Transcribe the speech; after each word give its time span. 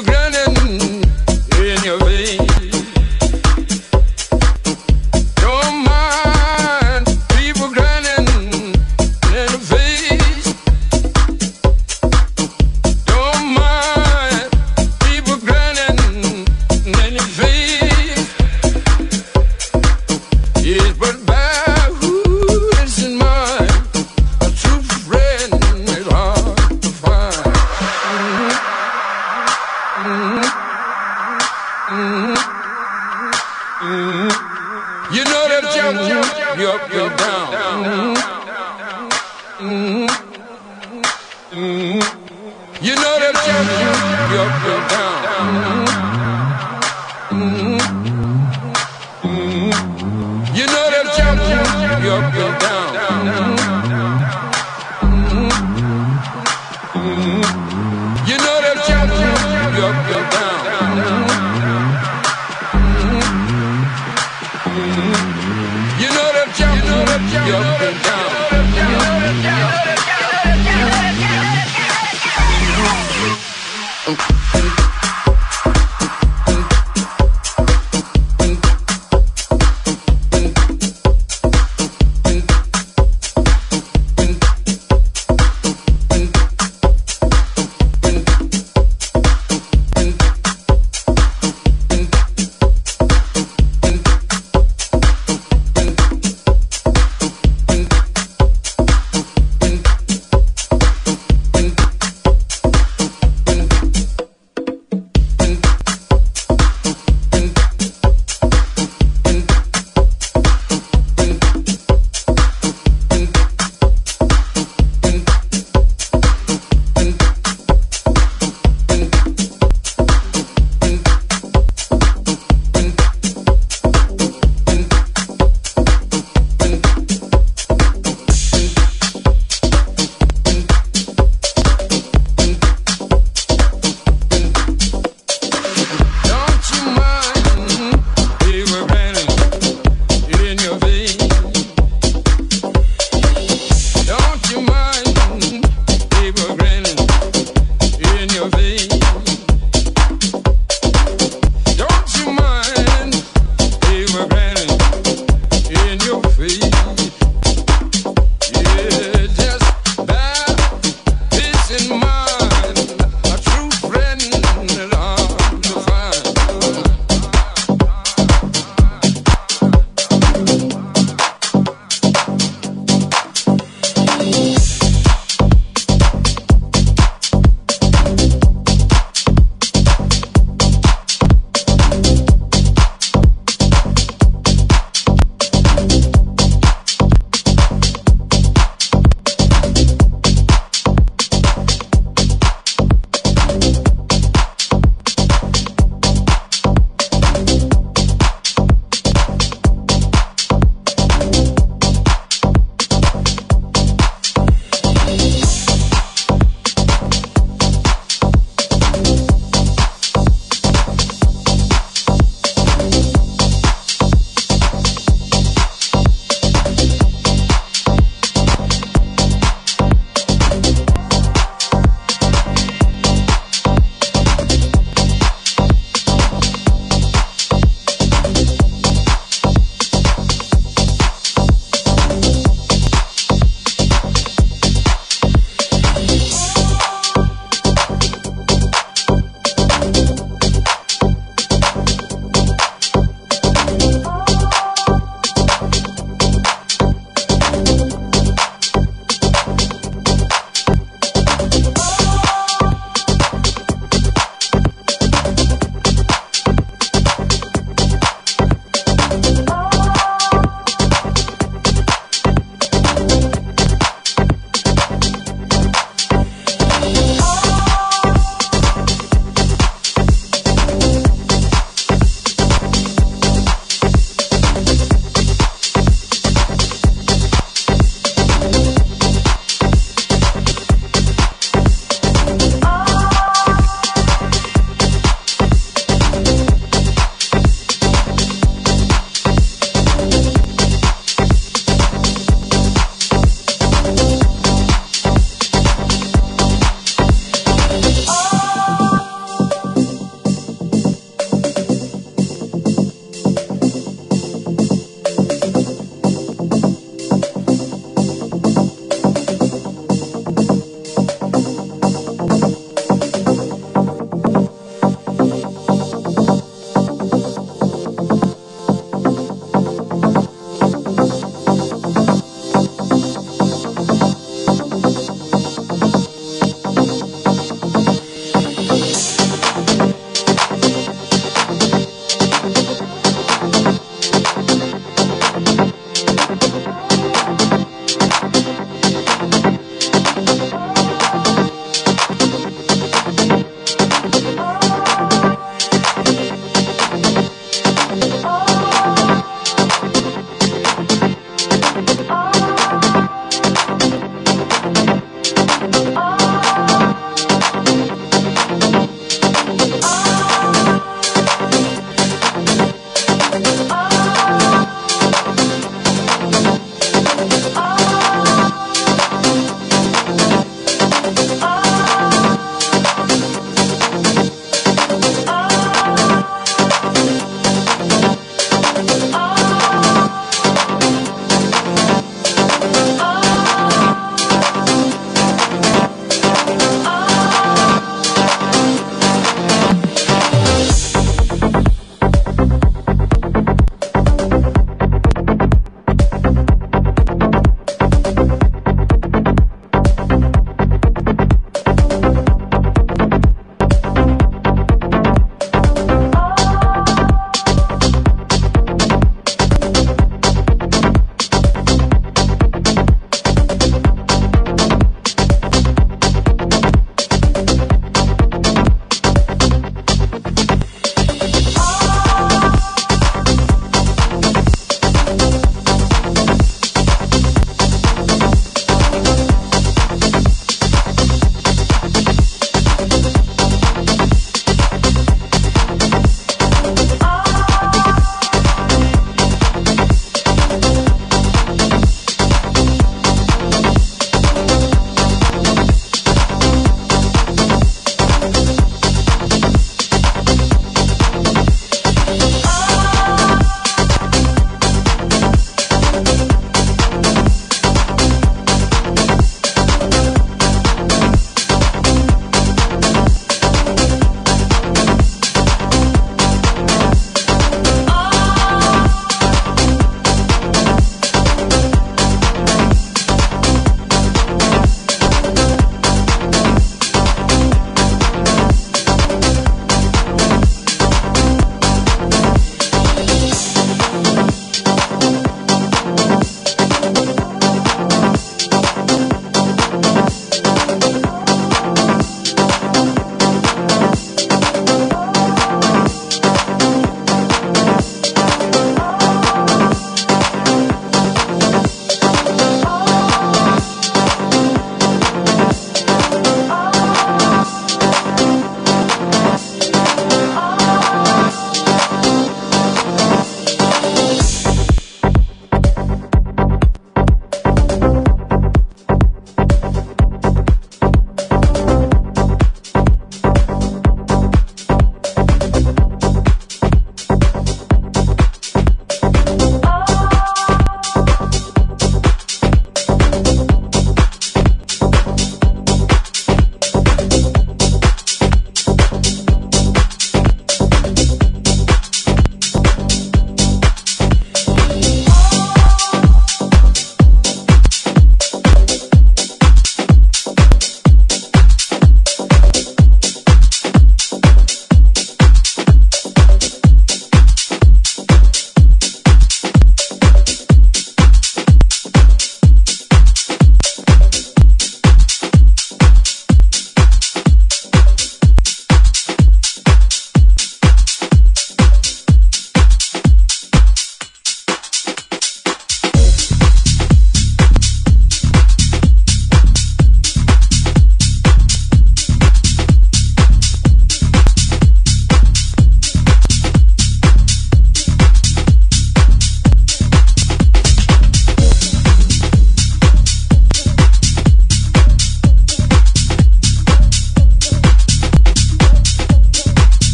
Rio 0.00 0.02
Grande. 0.02 0.29